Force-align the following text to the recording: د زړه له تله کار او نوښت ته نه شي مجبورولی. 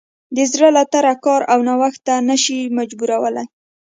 د 0.35 0.37
زړه 0.51 0.69
له 0.77 0.83
تله 0.93 1.13
کار 1.25 1.41
او 1.51 1.59
نوښت 1.67 2.01
ته 2.07 2.15
نه 2.29 2.35
شي 2.43 2.59
مجبورولی. 2.77 3.45